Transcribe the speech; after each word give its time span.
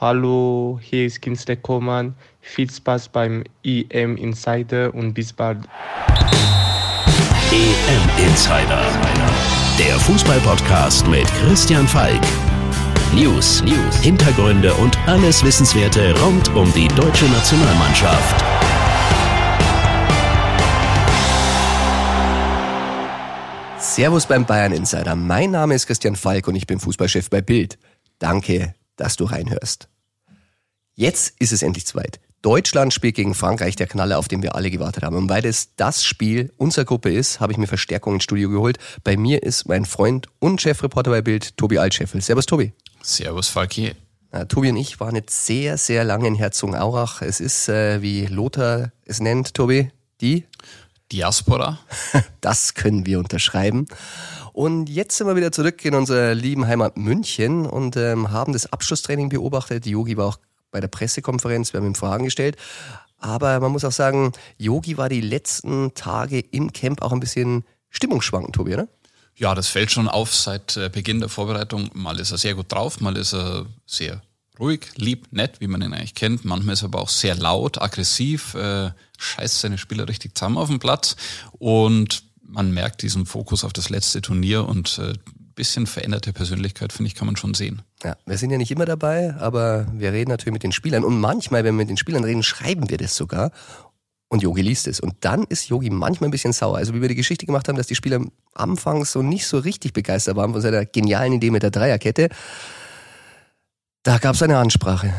Hallo, 0.00 0.80
hier 0.82 1.06
ist 1.06 1.22
Kinsley 1.22 1.56
Koman. 1.56 2.14
Viel 2.40 2.68
Spaß 2.68 3.08
beim 3.08 3.44
EM 3.62 4.16
Insider 4.16 4.92
und 4.92 5.14
bis 5.14 5.32
bald. 5.32 5.58
EM 7.52 8.26
Insider, 8.26 8.82
der 9.78 9.98
Fußballpodcast 10.00 11.06
mit 11.06 11.26
Christian 11.34 11.86
Falk. 11.86 12.20
News, 13.14 13.62
News, 13.62 13.96
Hintergründe 14.00 14.74
und 14.74 14.98
alles 15.06 15.44
Wissenswerte 15.44 16.12
rund 16.20 16.52
um 16.56 16.72
die 16.74 16.88
deutsche 16.88 17.26
Nationalmannschaft. 17.26 18.44
Servus 23.78 24.26
beim 24.26 24.44
Bayern 24.44 24.72
Insider. 24.72 25.14
Mein 25.14 25.52
Name 25.52 25.76
ist 25.76 25.86
Christian 25.86 26.16
Falk 26.16 26.48
und 26.48 26.56
ich 26.56 26.66
bin 26.66 26.80
Fußballchef 26.80 27.30
bei 27.30 27.40
Bild. 27.40 27.78
Danke, 28.18 28.74
dass 28.96 29.16
du 29.16 29.24
reinhörst. 29.24 29.88
Jetzt 30.94 31.34
ist 31.40 31.52
es 31.52 31.62
endlich 31.62 31.86
zweit. 31.86 32.20
Deutschland 32.42 32.92
spielt 32.92 33.14
gegen 33.14 33.34
Frankreich, 33.34 33.74
der 33.74 33.86
Knaller, 33.86 34.18
auf 34.18 34.28
den 34.28 34.42
wir 34.42 34.54
alle 34.54 34.70
gewartet 34.70 35.02
haben. 35.02 35.16
Und 35.16 35.30
weil 35.30 35.46
es 35.46 35.74
das 35.76 36.04
Spiel 36.04 36.52
unserer 36.58 36.84
Gruppe 36.84 37.10
ist, 37.10 37.40
habe 37.40 37.52
ich 37.52 37.58
mir 37.58 37.66
Verstärkung 37.66 38.14
ins 38.14 38.24
Studio 38.24 38.50
geholt. 38.50 38.78
Bei 39.02 39.16
mir 39.16 39.42
ist 39.42 39.66
mein 39.66 39.86
Freund 39.86 40.26
und 40.40 40.60
Chefreporter 40.60 41.10
bei 41.10 41.22
Bild, 41.22 41.56
Tobi 41.56 41.78
Altscheffel. 41.78 42.20
Servus, 42.20 42.44
Tobi. 42.44 42.74
Servus, 43.02 43.48
Falki. 43.48 43.94
Tobi 44.48 44.70
und 44.70 44.76
ich 44.76 44.98
waren 44.98 45.14
jetzt 45.14 45.46
sehr, 45.46 45.78
sehr 45.78 46.04
lange 46.04 46.26
in 46.26 46.34
Herzogenaurach. 46.34 47.22
Es 47.22 47.40
ist, 47.40 47.68
äh, 47.68 48.02
wie 48.02 48.26
Lothar 48.26 48.90
es 49.04 49.20
nennt, 49.20 49.54
Tobi, 49.54 49.90
die 50.20 50.44
Diaspora. 51.12 51.78
Das 52.40 52.74
können 52.74 53.06
wir 53.06 53.18
unterschreiben. 53.18 53.86
Und 54.52 54.88
jetzt 54.88 55.16
sind 55.16 55.26
wir 55.26 55.34
wieder 55.34 55.50
zurück 55.50 55.84
in 55.84 55.94
unserer 55.94 56.34
lieben 56.34 56.66
Heimat 56.66 56.96
München 56.96 57.66
und 57.66 57.96
ähm, 57.96 58.30
haben 58.30 58.52
das 58.52 58.72
Abschlusstraining 58.72 59.30
beobachtet. 59.30 59.86
Yogi 59.86 60.16
war 60.16 60.26
auch 60.26 60.38
bei 60.70 60.80
der 60.80 60.88
Pressekonferenz, 60.88 61.72
wir 61.72 61.80
haben 61.80 61.86
ihm 61.86 61.94
Fragen 61.94 62.24
gestellt. 62.24 62.56
Aber 63.18 63.58
man 63.60 63.72
muss 63.72 63.84
auch 63.84 63.92
sagen, 63.92 64.32
Yogi 64.58 64.98
war 64.98 65.08
die 65.08 65.22
letzten 65.22 65.94
Tage 65.94 66.40
im 66.40 66.72
Camp 66.72 67.00
auch 67.00 67.12
ein 67.12 67.20
bisschen 67.20 67.64
stimmungsschwankend, 67.88 68.54
Tobi, 68.54 68.74
oder? 68.74 68.88
Ja, 69.36 69.54
das 69.54 69.68
fällt 69.68 69.90
schon 69.90 70.08
auf 70.08 70.34
seit 70.34 70.76
äh, 70.76 70.90
Beginn 70.90 71.20
der 71.20 71.28
Vorbereitung. 71.28 71.90
Mal 71.94 72.20
ist 72.20 72.30
er 72.30 72.38
sehr 72.38 72.54
gut 72.54 72.70
drauf, 72.70 73.00
mal 73.00 73.16
ist 73.16 73.32
er 73.32 73.66
sehr 73.86 74.20
ruhig, 74.58 74.92
lieb, 74.96 75.28
nett, 75.30 75.60
wie 75.60 75.66
man 75.66 75.82
ihn 75.82 75.92
eigentlich 75.92 76.14
kennt. 76.14 76.44
Manchmal 76.44 76.74
ist 76.74 76.82
er 76.82 76.86
aber 76.86 77.00
auch 77.00 77.08
sehr 77.08 77.34
laut, 77.34 77.80
aggressiv, 77.80 78.54
äh, 78.54 78.90
scheißt 79.18 79.60
seine 79.60 79.78
Spieler 79.78 80.08
richtig 80.08 80.36
zusammen 80.36 80.58
auf 80.58 80.68
dem 80.68 80.78
Platz. 80.78 81.16
Und 81.52 82.24
man 82.42 82.72
merkt 82.72 83.02
diesen 83.02 83.26
Fokus 83.26 83.64
auf 83.64 83.72
das 83.72 83.90
letzte 83.90 84.22
Turnier 84.22 84.66
und 84.66 84.98
äh, 84.98 85.14
bisschen 85.54 85.86
veränderte 85.86 86.32
Persönlichkeit, 86.32 86.92
finde 86.92 87.08
ich, 87.08 87.14
kann 87.14 87.26
man 87.26 87.36
schon 87.36 87.54
sehen. 87.54 87.82
Ja, 88.02 88.16
wir 88.26 88.38
sind 88.38 88.50
ja 88.50 88.58
nicht 88.58 88.70
immer 88.70 88.84
dabei, 88.86 89.34
aber 89.38 89.86
wir 89.92 90.12
reden 90.12 90.30
natürlich 90.30 90.52
mit 90.52 90.62
den 90.62 90.72
Spielern. 90.72 91.04
Und 91.04 91.18
manchmal, 91.20 91.64
wenn 91.64 91.74
wir 91.74 91.84
mit 91.84 91.90
den 91.90 91.96
Spielern 91.96 92.24
reden, 92.24 92.42
schreiben 92.42 92.90
wir 92.90 92.98
das 92.98 93.16
sogar. 93.16 93.52
Und 94.28 94.42
Yogi 94.42 94.62
liest 94.62 94.88
es. 94.88 95.00
Und 95.00 95.14
dann 95.20 95.44
ist 95.44 95.68
Yogi 95.68 95.90
manchmal 95.90 96.28
ein 96.28 96.32
bisschen 96.32 96.52
sauer. 96.52 96.78
Also 96.78 96.92
wie 96.94 97.00
wir 97.00 97.08
die 97.08 97.14
Geschichte 97.14 97.46
gemacht 97.46 97.68
haben, 97.68 97.76
dass 97.76 97.86
die 97.86 97.94
Spieler 97.94 98.20
anfangs 98.54 99.12
so 99.12 99.22
nicht 99.22 99.46
so 99.46 99.58
richtig 99.58 99.92
begeistert 99.92 100.36
waren 100.36 100.52
von 100.52 100.60
seiner 100.60 100.84
genialen 100.84 101.34
Idee 101.34 101.50
mit 101.50 101.62
der 101.62 101.70
Dreierkette. 101.70 102.30
Da 104.04 104.18
gab 104.18 104.34
es 104.34 104.42
eine 104.42 104.58
Ansprache. 104.58 105.14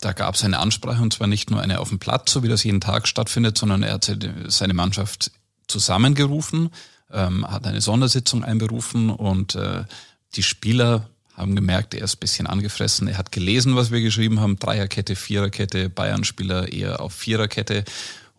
Da 0.00 0.12
gab 0.12 0.34
es 0.34 0.42
eine 0.42 0.58
Ansprache 0.58 1.02
und 1.02 1.12
zwar 1.12 1.26
nicht 1.26 1.50
nur 1.50 1.60
eine 1.60 1.78
auf 1.78 1.90
dem 1.90 1.98
Platz, 1.98 2.32
so 2.32 2.42
wie 2.42 2.48
das 2.48 2.64
jeden 2.64 2.80
Tag 2.80 3.06
stattfindet, 3.06 3.58
sondern 3.58 3.82
er 3.82 3.94
hat 3.94 4.10
seine 4.46 4.72
Mannschaft 4.72 5.30
zusammengerufen, 5.66 6.70
ähm, 7.12 7.46
hat 7.46 7.66
eine 7.66 7.82
Sondersitzung 7.82 8.44
einberufen 8.44 9.10
und 9.10 9.56
äh, 9.56 9.84
die 10.36 10.42
Spieler 10.42 11.10
haben 11.36 11.54
gemerkt, 11.54 11.92
er 11.92 12.04
ist 12.04 12.16
ein 12.16 12.20
bisschen 12.20 12.46
angefressen. 12.46 13.08
Er 13.08 13.18
hat 13.18 13.30
gelesen, 13.30 13.76
was 13.76 13.90
wir 13.90 14.00
geschrieben 14.00 14.40
haben, 14.40 14.58
Dreierkette, 14.58 15.14
Viererkette, 15.14 15.90
Bayern-Spieler 15.90 16.72
eher 16.72 17.00
auf 17.00 17.12
Viererkette 17.12 17.84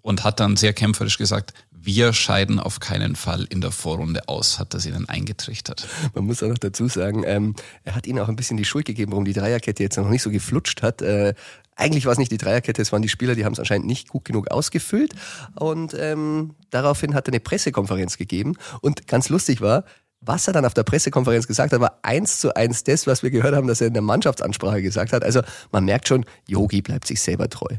und 0.01 0.23
hat 0.23 0.39
dann 0.39 0.55
sehr 0.55 0.73
kämpferisch 0.73 1.17
gesagt, 1.17 1.53
wir 1.81 2.13
scheiden 2.13 2.59
auf 2.59 2.79
keinen 2.79 3.15
Fall 3.15 3.45
in 3.49 3.61
der 3.61 3.71
Vorrunde 3.71 4.27
aus, 4.27 4.59
hat 4.59 4.73
er 4.73 4.79
sie 4.79 4.91
dann 4.91 5.07
eingetrichtert. 5.07 5.87
Man 6.13 6.25
muss 6.25 6.43
auch 6.43 6.49
noch 6.49 6.57
dazu 6.57 6.87
sagen, 6.87 7.23
ähm, 7.25 7.55
er 7.83 7.95
hat 7.95 8.05
ihnen 8.05 8.19
auch 8.19 8.27
ein 8.27 8.35
bisschen 8.35 8.57
die 8.57 8.65
Schuld 8.65 8.85
gegeben, 8.85 9.11
warum 9.11 9.25
die 9.25 9.33
Dreierkette 9.33 9.83
jetzt 9.83 9.97
noch 9.97 10.09
nicht 10.09 10.21
so 10.21 10.29
geflutscht 10.29 10.81
hat. 10.81 11.01
Äh, 11.01 11.33
eigentlich 11.75 12.05
war 12.05 12.11
es 12.11 12.17
nicht 12.17 12.31
die 12.31 12.37
Dreierkette, 12.37 12.81
es 12.81 12.91
waren 12.91 13.01
die 13.01 13.09
Spieler, 13.09 13.35
die 13.35 13.45
haben 13.45 13.53
es 13.53 13.59
anscheinend 13.59 13.87
nicht 13.87 14.09
gut 14.09 14.25
genug 14.25 14.51
ausgefüllt. 14.51 15.13
Und 15.55 15.95
ähm, 15.97 16.55
daraufhin 16.69 17.13
hat 17.13 17.27
er 17.27 17.33
eine 17.33 17.39
Pressekonferenz 17.39 18.17
gegeben. 18.17 18.57
Und 18.81 19.07
ganz 19.07 19.29
lustig 19.29 19.61
war, 19.61 19.85
was 20.21 20.47
er 20.47 20.53
dann 20.53 20.65
auf 20.65 20.73
der 20.73 20.83
Pressekonferenz 20.83 21.47
gesagt 21.47 21.71
hat, 21.71 21.79
war 21.79 21.99
eins 22.01 22.41
zu 22.41 22.53
eins 22.53 22.83
das, 22.83 23.07
was 23.07 23.23
wir 23.23 23.31
gehört 23.31 23.55
haben, 23.55 23.67
dass 23.67 23.79
er 23.79 23.87
in 23.87 23.93
der 23.93 24.01
Mannschaftsansprache 24.01 24.81
gesagt 24.81 25.13
hat. 25.13 25.23
Also 25.23 25.41
man 25.71 25.85
merkt 25.85 26.09
schon, 26.09 26.25
Yogi 26.45 26.81
bleibt 26.81 27.07
sich 27.07 27.21
selber 27.21 27.49
treu. 27.49 27.77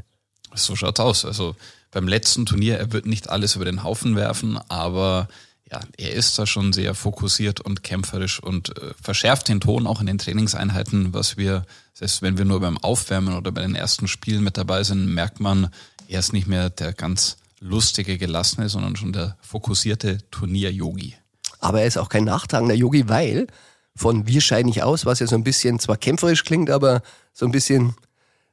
So 0.55 0.75
schaut's 0.75 0.99
aus. 0.99 1.23
Also 1.23 1.55
beim 1.91 2.07
letzten 2.07 2.45
Turnier, 2.45 2.77
er 2.77 2.91
wird 2.93 3.05
nicht 3.05 3.29
alles 3.29 3.55
über 3.55 3.65
den 3.65 3.83
Haufen 3.83 4.15
werfen, 4.15 4.59
aber 4.69 5.27
ja, 5.69 5.79
er 5.97 6.13
ist 6.13 6.37
da 6.37 6.45
schon 6.45 6.73
sehr 6.73 6.95
fokussiert 6.95 7.61
und 7.61 7.83
kämpferisch 7.83 8.41
und 8.41 8.77
äh, 8.77 8.93
verschärft 9.01 9.47
den 9.47 9.61
Ton 9.61 9.87
auch 9.87 10.01
in 10.01 10.07
den 10.07 10.17
Trainingseinheiten, 10.17 11.13
was 11.13 11.37
wir, 11.37 11.65
selbst 11.93 12.21
wenn 12.21 12.37
wir 12.37 12.45
nur 12.45 12.59
beim 12.59 12.77
Aufwärmen 12.77 13.35
oder 13.35 13.51
bei 13.51 13.61
den 13.61 13.75
ersten 13.75 14.07
Spielen 14.07 14.43
mit 14.43 14.57
dabei 14.57 14.83
sind, 14.83 15.13
merkt 15.13 15.39
man, 15.39 15.69
er 16.07 16.19
ist 16.19 16.33
nicht 16.33 16.47
mehr 16.47 16.69
der 16.69 16.91
ganz 16.91 17.37
lustige, 17.61 18.17
gelassene, 18.17 18.67
sondern 18.67 18.97
schon 18.97 19.13
der 19.13 19.37
fokussierte 19.39 20.17
Turnier-Yogi. 20.31 21.15
Aber 21.59 21.81
er 21.81 21.87
ist 21.87 21.97
auch 21.97 22.09
kein 22.09 22.25
nachtragender 22.25 22.75
Yogi, 22.75 23.07
weil 23.07 23.47
von 23.95 24.27
Wir 24.27 24.41
scheiden 24.41 24.67
nicht 24.67 24.83
aus, 24.83 25.05
was 25.05 25.19
ja 25.19 25.27
so 25.27 25.35
ein 25.35 25.43
bisschen 25.43 25.79
zwar 25.79 25.97
kämpferisch 25.97 26.43
klingt, 26.43 26.69
aber 26.69 27.01
so 27.33 27.45
ein 27.45 27.51
bisschen 27.51 27.95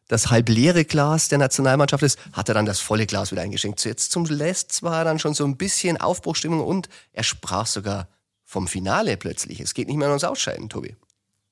das 0.09 0.31
halb 0.31 0.49
leere 0.49 0.85
Glas 0.85 1.29
der 1.29 1.39
Nationalmannschaft 1.39 2.03
ist, 2.03 2.19
hat 2.33 2.49
er 2.49 2.55
dann 2.55 2.67
das 2.67 2.81
volle 2.81 3.07
Glas 3.07 3.31
wieder 3.31 3.43
eingeschenkt. 3.43 3.85
Jetzt 3.85 4.11
zum 4.11 4.25
Letzt 4.25 4.83
war 4.83 5.05
dann 5.05 5.19
schon 5.19 5.35
so 5.35 5.45
ein 5.45 5.57
bisschen 5.57 5.99
Aufbruchstimmung 5.99 6.65
und 6.65 6.89
er 7.13 7.23
sprach 7.23 7.67
sogar 7.67 8.09
vom 8.45 8.67
Finale 8.67 9.17
plötzlich. 9.17 9.61
Es 9.61 9.75
geht 9.75 9.89
nicht 9.89 9.99
mehr 9.99 10.09
ums 10.09 10.25
Ausscheiden, 10.25 10.69
Tobi. 10.69 10.97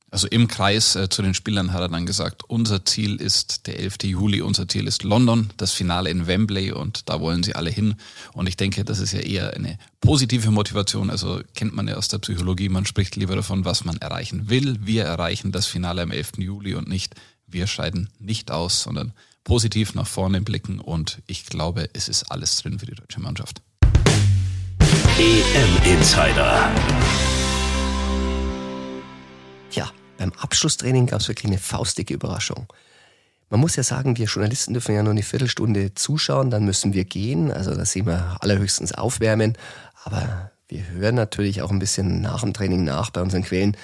Also 0.08 0.28
im 0.28 0.46
Kreis 0.46 0.94
äh, 0.94 1.08
zu 1.08 1.20
den 1.20 1.34
Spielern 1.34 1.72
hat 1.72 1.80
er 1.80 1.88
dann 1.88 2.06
gesagt, 2.06 2.44
unser 2.48 2.84
Ziel 2.84 3.16
ist 3.16 3.66
der 3.66 3.80
11. 3.80 4.04
Juli, 4.04 4.40
unser 4.40 4.68
Ziel 4.68 4.86
ist 4.86 5.02
London, 5.02 5.50
das 5.56 5.72
Finale 5.72 6.10
in 6.10 6.28
Wembley 6.28 6.70
und 6.70 7.08
da 7.10 7.20
wollen 7.20 7.42
sie 7.42 7.56
alle 7.56 7.70
hin. 7.70 7.96
Und 8.32 8.48
ich 8.48 8.56
denke, 8.56 8.84
das 8.84 9.00
ist 9.00 9.12
ja 9.12 9.20
eher 9.20 9.52
eine 9.54 9.78
positive 10.00 10.50
Motivation. 10.52 11.10
Also 11.10 11.40
kennt 11.54 11.74
man 11.74 11.88
ja 11.88 11.96
aus 11.96 12.06
der 12.08 12.18
Psychologie, 12.18 12.68
man 12.68 12.86
spricht 12.86 13.16
lieber 13.16 13.34
davon, 13.34 13.64
was 13.64 13.84
man 13.84 13.96
erreichen 13.98 14.48
will. 14.48 14.78
Wir 14.80 15.04
erreichen 15.04 15.50
das 15.50 15.66
Finale 15.66 16.02
am 16.02 16.12
11. 16.12 16.38
Juli 16.38 16.76
und 16.76 16.88
nicht, 16.88 17.14
wir 17.46 17.66
scheiden 17.66 18.10
nicht 18.18 18.50
aus, 18.50 18.82
sondern 18.82 19.12
positiv 19.44 19.94
nach 19.94 20.06
vorne 20.06 20.40
blicken 20.40 20.80
und 20.80 21.22
ich 21.26 21.46
glaube, 21.46 21.88
es 21.92 22.08
ist 22.08 22.30
alles 22.30 22.56
drin 22.56 22.78
für 22.78 22.86
die 22.86 22.94
deutsche 22.94 23.20
Mannschaft. 23.20 23.62
EM 25.18 25.92
Insider. 25.92 26.70
Tja, 29.70 29.90
beim 30.18 30.32
Abschlusstraining 30.32 31.06
gab 31.06 31.20
es 31.20 31.28
wirklich 31.28 31.46
eine 31.46 31.58
faustige 31.58 32.14
Überraschung. 32.14 32.66
Man 33.48 33.60
muss 33.60 33.76
ja 33.76 33.84
sagen, 33.84 34.16
wir 34.18 34.26
Journalisten 34.26 34.74
dürfen 34.74 34.94
ja 34.96 35.04
nur 35.04 35.12
eine 35.12 35.22
Viertelstunde 35.22 35.94
zuschauen, 35.94 36.50
dann 36.50 36.64
müssen 36.64 36.92
wir 36.92 37.04
gehen. 37.04 37.52
Also 37.52 37.74
da 37.74 37.84
sehen 37.84 38.06
wir 38.06 38.36
allerhöchstens 38.40 38.92
aufwärmen. 38.92 39.56
Aber 40.04 40.50
wir 40.68 40.88
hören 40.88 41.14
natürlich 41.14 41.62
auch 41.62 41.70
ein 41.70 41.78
bisschen 41.78 42.20
nach 42.20 42.40
dem 42.40 42.52
Training 42.52 42.82
nach 42.82 43.10
bei 43.10 43.22
unseren 43.22 43.44
Quellen, 43.44 43.76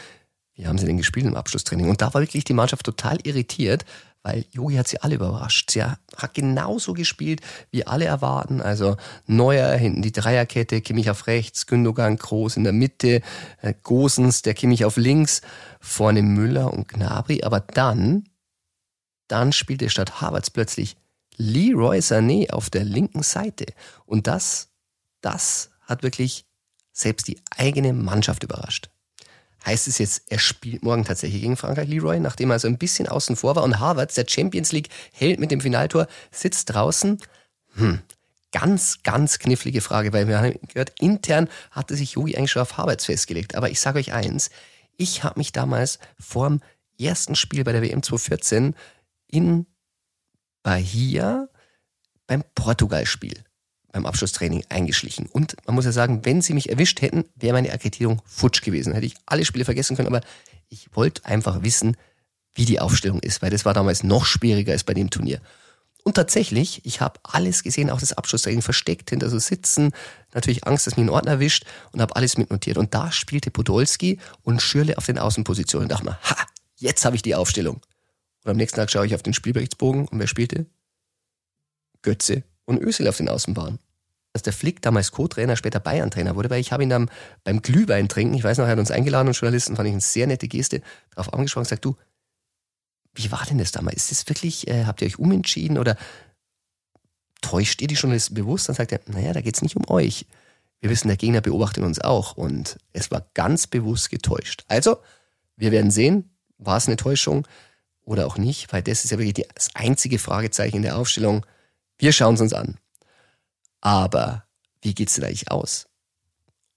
wie 0.54 0.66
haben 0.66 0.78
sie 0.78 0.86
denn 0.86 0.98
gespielt 0.98 1.26
im 1.26 1.36
Abschlusstraining? 1.36 1.88
Und 1.88 2.02
da 2.02 2.12
war 2.12 2.20
wirklich 2.20 2.44
die 2.44 2.52
Mannschaft 2.52 2.84
total 2.84 3.18
irritiert, 3.22 3.84
weil 4.22 4.44
Yogi 4.52 4.76
hat 4.76 4.86
sie 4.86 5.00
alle 5.00 5.16
überrascht. 5.16 5.70
Sie 5.70 5.82
hat 5.82 6.34
genauso 6.34 6.92
gespielt, 6.92 7.40
wie 7.70 7.86
alle 7.86 8.04
erwarten. 8.04 8.60
Also 8.60 8.96
Neuer 9.26 9.72
hinten 9.76 10.02
die 10.02 10.12
Dreierkette, 10.12 10.80
Kimmich 10.80 11.10
auf 11.10 11.26
rechts, 11.26 11.66
Gündogan 11.66 12.16
groß 12.16 12.56
in 12.56 12.64
der 12.64 12.72
Mitte, 12.72 13.22
äh, 13.62 13.74
Gosens, 13.82 14.42
der 14.42 14.54
Kimmich 14.54 14.84
auf 14.84 14.96
links, 14.96 15.40
vorne 15.80 16.22
Müller 16.22 16.72
und 16.72 16.88
Gnabry. 16.88 17.42
Aber 17.42 17.60
dann, 17.60 18.28
dann 19.26 19.52
spielte 19.52 19.90
statt 19.90 20.20
Havertz 20.20 20.50
plötzlich 20.50 20.96
Leroy 21.36 21.98
Sané 21.98 22.50
auf 22.50 22.70
der 22.70 22.84
linken 22.84 23.22
Seite. 23.22 23.66
Und 24.06 24.28
das, 24.28 24.68
das 25.20 25.70
hat 25.80 26.04
wirklich 26.04 26.44
selbst 26.92 27.26
die 27.26 27.40
eigene 27.50 27.92
Mannschaft 27.92 28.44
überrascht. 28.44 28.90
Heißt 29.64 29.86
es 29.86 29.98
jetzt, 29.98 30.22
er 30.28 30.38
spielt 30.38 30.82
morgen 30.82 31.04
tatsächlich 31.04 31.42
gegen 31.42 31.56
Frankreich, 31.56 31.88
Leroy, 31.88 32.18
nachdem 32.18 32.50
er 32.50 32.58
so 32.58 32.66
ein 32.66 32.78
bisschen 32.78 33.06
außen 33.06 33.36
vor 33.36 33.54
war 33.54 33.62
und 33.62 33.78
Harvard, 33.78 34.16
der 34.16 34.26
Champions 34.28 34.72
League 34.72 34.88
hält 35.12 35.38
mit 35.38 35.50
dem 35.50 35.60
Finaltor, 35.60 36.08
sitzt 36.32 36.74
draußen? 36.74 37.18
Hm, 37.74 38.00
ganz, 38.50 39.02
ganz 39.04 39.38
knifflige 39.38 39.80
Frage, 39.80 40.12
weil 40.12 40.26
wir 40.26 40.38
haben 40.40 40.58
gehört, 40.68 40.92
intern 40.98 41.48
hatte 41.70 41.96
sich 41.96 42.12
Yogi 42.12 42.36
eigentlich 42.36 42.50
schon 42.50 42.62
auf 42.62 42.76
Harvards 42.76 43.06
festgelegt. 43.06 43.54
Aber 43.54 43.70
ich 43.70 43.80
sage 43.80 43.98
euch 43.98 44.12
eins, 44.12 44.50
ich 44.96 45.22
habe 45.22 45.38
mich 45.38 45.52
damals 45.52 45.98
vorm 46.18 46.60
ersten 47.00 47.34
Spiel 47.34 47.64
bei 47.64 47.72
der 47.72 47.82
WM 47.82 48.02
2014 48.02 48.74
in 49.28 49.66
Bahia 50.62 51.48
beim 52.26 52.44
Portugal-Spiel 52.54 53.44
beim 53.92 54.06
Abschlusstraining 54.06 54.64
eingeschlichen. 54.70 55.26
Und 55.26 55.54
man 55.66 55.74
muss 55.74 55.84
ja 55.84 55.92
sagen, 55.92 56.24
wenn 56.24 56.42
sie 56.42 56.54
mich 56.54 56.70
erwischt 56.70 57.02
hätten, 57.02 57.24
wäre 57.36 57.52
meine 57.52 57.72
Akkreditierung 57.72 58.22
futsch 58.24 58.62
gewesen. 58.62 58.94
Hätte 58.94 59.06
ich 59.06 59.14
alle 59.26 59.44
Spiele 59.44 59.64
vergessen 59.64 59.96
können, 59.96 60.08
aber 60.08 60.22
ich 60.68 60.88
wollte 60.94 61.24
einfach 61.26 61.62
wissen, 61.62 61.96
wie 62.54 62.64
die 62.64 62.80
Aufstellung 62.80 63.20
ist, 63.20 63.42
weil 63.42 63.50
das 63.50 63.64
war 63.64 63.74
damals 63.74 64.02
noch 64.02 64.24
schwieriger 64.24 64.72
als 64.72 64.84
bei 64.84 64.94
dem 64.94 65.10
Turnier. 65.10 65.40
Und 66.04 66.14
tatsächlich, 66.14 66.84
ich 66.84 67.00
habe 67.00 67.20
alles 67.22 67.62
gesehen, 67.62 67.88
auch 67.88 68.00
das 68.00 68.12
Abschlusstraining 68.12 68.62
versteckt 68.62 69.10
hinter 69.10 69.30
so 69.30 69.38
Sitzen, 69.38 69.92
natürlich 70.34 70.66
Angst, 70.66 70.86
dass 70.86 70.96
mich 70.96 71.06
ein 71.06 71.10
Ordner 71.10 71.32
erwischt 71.32 71.64
und 71.92 72.00
habe 72.00 72.16
alles 72.16 72.36
mitnotiert. 72.36 72.76
Und 72.76 72.92
da 72.92 73.12
spielte 73.12 73.50
Podolski 73.50 74.18
und 74.42 74.60
Schürle 74.60 74.98
auf 74.98 75.06
den 75.06 75.18
Außenpositionen 75.18 75.84
und 75.84 75.92
dachte 75.92 76.04
mir, 76.04 76.18
ha, 76.24 76.36
jetzt 76.76 77.04
habe 77.04 77.14
ich 77.14 77.22
die 77.22 77.36
Aufstellung. 77.36 77.80
Und 78.44 78.50
am 78.50 78.56
nächsten 78.56 78.76
Tag 78.76 78.90
schaue 78.90 79.06
ich 79.06 79.14
auf 79.14 79.22
den 79.22 79.34
Spielberichtsbogen 79.34 80.08
und 80.08 80.18
wer 80.18 80.26
spielte? 80.26 80.66
Götze 82.02 82.42
und 82.64 82.80
Ösel 82.80 83.08
auf 83.08 83.16
den 83.16 83.28
Außenbahnen. 83.28 83.78
Dass 84.32 84.42
der 84.42 84.52
Flick 84.52 84.80
damals 84.80 85.12
Co-Trainer, 85.12 85.56
später 85.56 85.80
Bayern-Trainer 85.80 86.36
wurde, 86.36 86.48
weil 86.48 86.60
ich 86.60 86.72
habe 86.72 86.82
ihn 86.82 86.88
dann 86.88 87.10
beim 87.44 87.60
Glühwein 87.60 88.08
trinken, 88.08 88.34
ich 88.34 88.44
weiß 88.44 88.58
noch, 88.58 88.64
er 88.64 88.72
hat 88.72 88.78
uns 88.78 88.90
eingeladen 88.90 89.28
und 89.28 89.34
Journalisten, 89.34 89.76
fand 89.76 89.88
ich 89.88 89.92
eine 89.92 90.00
sehr 90.00 90.26
nette 90.26 90.48
Geste, 90.48 90.80
darauf 91.10 91.32
angesprochen 91.34 91.62
und 91.62 91.68
gesagt, 91.68 91.84
du, 91.84 91.96
wie 93.14 93.30
war 93.30 93.44
denn 93.44 93.58
das 93.58 93.72
damals? 93.72 94.10
Ist 94.10 94.10
das 94.10 94.28
wirklich, 94.28 94.68
äh, 94.68 94.84
habt 94.86 95.02
ihr 95.02 95.06
euch 95.06 95.18
umentschieden 95.18 95.76
oder 95.76 95.96
täuscht 97.42 97.82
ihr 97.82 97.88
die 97.88 97.94
Journalisten 97.94 98.34
bewusst? 98.34 98.68
Dann 98.68 98.76
sagt 98.76 98.92
er, 98.92 99.00
naja, 99.06 99.32
da 99.34 99.42
geht 99.42 99.56
es 99.56 99.62
nicht 99.62 99.76
um 99.76 99.88
euch. 99.88 100.26
Wir 100.80 100.90
wissen, 100.90 101.08
der 101.08 101.16
Gegner 101.16 101.40
beobachtet 101.40 101.84
uns 101.84 102.00
auch 102.00 102.36
und 102.36 102.78
es 102.92 103.10
war 103.10 103.26
ganz 103.34 103.66
bewusst 103.66 104.10
getäuscht. 104.10 104.64
Also, 104.68 104.98
wir 105.56 105.70
werden 105.70 105.90
sehen, 105.90 106.30
war 106.58 106.78
es 106.78 106.86
eine 106.86 106.96
Täuschung 106.96 107.46
oder 108.04 108.26
auch 108.26 108.38
nicht, 108.38 108.72
weil 108.72 108.82
das 108.82 109.04
ist 109.04 109.10
ja 109.10 109.18
wirklich 109.18 109.46
das 109.54 109.70
einzige 109.74 110.18
Fragezeichen 110.18 110.76
in 110.76 110.82
der 110.82 110.96
Aufstellung. 110.96 111.46
Wir 112.02 112.10
schauen 112.10 112.34
es 112.34 112.40
uns 112.40 112.52
an. 112.52 112.78
Aber 113.80 114.42
wie 114.80 114.92
geht 114.92 115.06
es 115.06 115.14
denn 115.14 115.24
eigentlich 115.24 115.52
aus? 115.52 115.86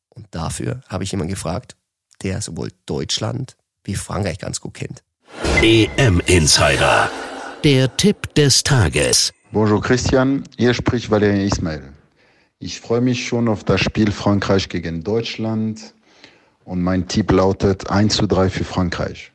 Und 0.10 0.28
dafür 0.30 0.82
habe 0.88 1.04
ich 1.04 1.12
jemanden 1.14 1.34
gefragt, 1.34 1.76
der 2.22 2.44
sowohl 2.44 2.70
Deutschland 2.86 3.58
wie 3.84 3.96
Frankreich 3.96 4.38
ganz 4.38 4.62
gut 4.62 4.76
kennt. 4.76 5.04
EM 5.64 6.22
Insider. 6.28 7.10
Der 7.64 7.98
Tipp 7.98 8.36
des 8.36 8.62
Tages. 8.62 9.34
Bonjour 9.52 9.82
Christian, 9.82 10.44
hier 10.58 10.76
spricht 10.76 11.10
Valerian 11.10 11.42
Ismail. 11.42 11.92
Ich 12.60 12.80
freue 12.80 13.02
mich 13.02 13.28
schon 13.28 13.48
auf 13.48 13.64
das 13.64 13.82
Spiel 13.82 14.12
Frankreich 14.12 14.70
gegen 14.70 15.04
Deutschland 15.04 15.96
und 16.66 16.84
mein 16.84 17.08
Tipp 17.08 17.32
lautet 17.32 17.90
1 17.90 18.18
zu 18.18 18.28
3 18.28 18.52
für 18.52 18.64
Frankreich. 18.64 19.32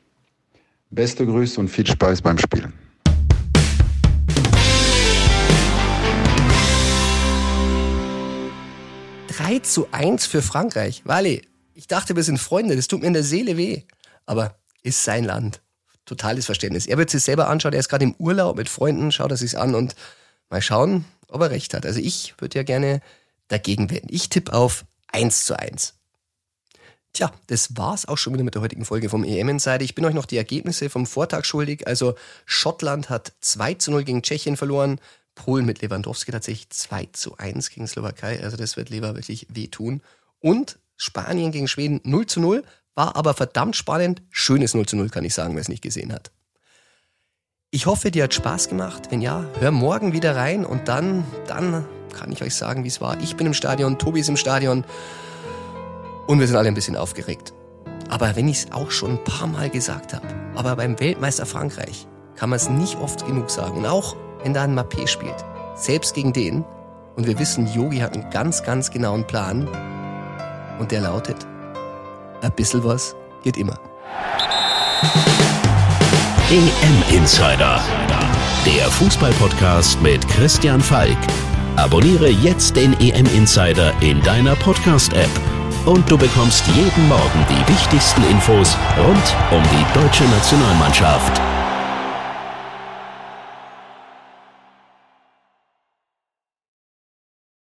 Beste 0.91 1.27
Grüße 1.27 1.59
und 1.59 1.67
viel 1.67 1.89
Spaß 1.89 2.23
beim 2.23 2.39
Spielen. 2.39 2.80
Drei 9.37 9.61
zu 9.61 9.87
1 9.93 10.27
für 10.27 10.43
Frankreich. 10.43 11.03
Wally, 11.05 11.47
ich 11.75 11.87
dachte, 11.87 12.17
wir 12.17 12.25
sind 12.25 12.39
Freunde, 12.39 12.75
das 12.75 12.89
tut 12.89 13.01
mir 13.01 13.07
in 13.07 13.13
der 13.13 13.23
Seele 13.23 13.57
weh. 13.57 13.83
Aber 14.27 14.57
ist 14.83 15.05
sein 15.05 15.23
Land 15.23 15.61
totales 16.05 16.47
Verständnis. 16.47 16.87
Er 16.87 16.99
wird 16.99 17.11
sich 17.11 17.23
selber 17.23 17.49
anschauen, 17.49 17.73
er 17.73 17.79
ist 17.79 17.89
gerade 17.89 18.05
im 18.05 18.15
Urlaub 18.19 18.57
mit 18.57 18.69
Freunden, 18.69 19.13
schaut 19.13 19.31
er 19.31 19.37
sich 19.37 19.57
an 19.57 19.77
und 19.77 19.95
mal 20.49 20.61
schauen, 20.61 21.05
ob 21.29 21.43
er 21.43 21.51
recht 21.51 21.75
hat. 21.75 21.87
Also 21.87 22.01
ich 22.01 22.35
würde 22.39 22.59
ja 22.59 22.65
gerne 22.65 23.01
dagegen 23.47 23.89
wenden. 23.89 24.09
Ich 24.11 24.29
tippe 24.31 24.53
auf 24.53 24.85
1 25.13 25.45
zu 25.45 25.57
1. 25.57 25.95
Tja, 27.13 27.33
das 27.47 27.77
war's 27.77 28.07
auch 28.07 28.19
schon 28.19 28.33
wieder 28.33 28.45
mit 28.45 28.57
der 28.57 28.63
heutigen 28.63 28.85
Folge 28.85 29.09
vom 29.09 29.23
EM 29.23 29.49
Insider. 29.49 29.83
Ich 29.83 29.95
bin 29.95 30.05
euch 30.05 30.15
noch 30.15 30.27
die 30.27 30.39
Ergebnisse 30.39 30.91
vom 30.91 31.07
Vortag 31.07 31.45
schuldig. 31.45 31.87
Also 31.87 32.17
Schottland 32.47 33.11
hat 33.11 33.33
2 33.41 33.75
zu 33.75 33.93
0 33.93 34.03
gegen 34.03 34.23
Tschechien 34.23 34.57
verloren. 34.57 35.01
Polen 35.45 35.65
mit 35.65 35.81
Lewandowski 35.81 36.33
tatsächlich 36.33 36.69
2 36.69 37.09
zu 37.13 37.39
1 37.39 37.71
gegen 37.71 37.87
Slowakei. 37.87 38.43
Also 38.43 38.59
das 38.59 38.77
wird 38.77 38.91
Lever 38.91 39.15
wirklich 39.15 39.47
wehtun. 39.49 40.03
Und 40.39 40.79
Spanien 40.99 41.51
gegen 41.51 41.67
Schweden 41.67 42.01
0 42.05 42.27
zu 42.27 42.41
0. 42.41 42.63
War 42.95 43.17
aber 43.17 43.33
verdammt 43.33 43.75
spannend. 43.75 44.21
Schönes 44.29 44.75
0 44.75 44.85
zu 44.85 44.97
0, 44.97 45.09
kann 45.09 45.25
ich 45.25 45.33
sagen, 45.33 45.55
wer 45.55 45.63
es 45.63 45.71
nicht 45.71 45.83
gesehen 45.83 46.13
hat. 46.13 46.31
Ich 47.71 47.87
hoffe, 47.87 48.11
dir 48.11 48.25
hat 48.25 48.35
Spaß 48.35 48.69
gemacht. 48.69 49.11
Wenn 49.11 49.23
ja, 49.23 49.47
hör 49.61 49.71
morgen 49.71 50.13
wieder 50.13 50.37
rein 50.37 50.67
und 50.67 50.89
dann, 50.89 51.25
dann 51.47 51.87
kann 52.13 52.31
ich 52.33 52.43
euch 52.43 52.55
sagen, 52.55 52.85
wie 52.85 52.89
es 52.89 53.01
war. 53.01 53.19
Ich 53.21 53.37
bin 53.37 53.47
im 53.47 53.55
Stadion, 53.55 53.99
Tobi 53.99 54.21
ist 54.21 54.29
im 54.29 54.37
Stadion 54.37 54.85
und 56.27 56.39
wir 56.39 56.47
sind 56.49 56.57
alle 56.57 56.69
ein 56.69 56.75
bisschen 56.75 56.97
aufgeregt. 56.97 57.55
Aber 58.11 58.37
wenn 58.37 58.47
ich 58.47 58.65
es 58.65 58.73
auch 58.73 58.91
schon 58.91 59.13
ein 59.13 59.25
paar 59.25 59.47
Mal 59.47 59.71
gesagt 59.71 60.13
habe, 60.13 60.27
aber 60.55 60.77
beim 60.77 61.01
Weltmeister 61.01 61.47
Frankreich 61.47 62.07
kann 62.35 62.51
man 62.51 62.59
es 62.59 62.69
nicht 62.69 62.99
oft 62.99 63.25
genug 63.25 63.49
sagen. 63.51 63.79
Und 63.79 63.87
auch 63.87 64.17
wenn 64.43 64.55
da 64.55 64.65
Mappé 64.65 65.07
spielt, 65.07 65.45
selbst 65.75 66.15
gegen 66.15 66.33
den, 66.33 66.65
und 67.17 67.27
wir 67.27 67.39
wissen, 67.39 67.67
Yogi 67.67 67.99
hat 67.99 68.15
einen 68.15 68.31
ganz, 68.31 68.63
ganz 68.63 68.91
genauen 68.91 69.27
Plan, 69.27 69.69
und 70.79 70.91
der 70.91 71.03
lautet, 71.03 71.47
ein 72.43 72.53
bisschen 72.53 72.83
was 72.85 73.15
geht 73.43 73.57
immer. 73.57 73.79
EM 76.51 77.17
Insider. 77.17 77.81
Der 78.67 78.91
Fußballpodcast 78.91 80.01
mit 80.03 80.27
Christian 80.29 80.81
Falk. 80.81 81.17
Abonniere 81.77 82.29
jetzt 82.29 82.77
den 82.77 82.93
EM 83.01 83.27
Insider 83.37 83.93
in 84.01 84.21
deiner 84.23 84.57
Podcast-App. 84.57 85.31
Und 85.87 86.11
du 86.11 86.19
bekommst 86.19 86.67
jeden 86.69 87.09
Morgen 87.09 87.47
die 87.49 87.73
wichtigsten 87.73 88.23
Infos 88.31 88.77
rund 88.99 89.37
um 89.51 89.63
die 89.63 89.99
deutsche 89.99 90.25
Nationalmannschaft. 90.25 91.41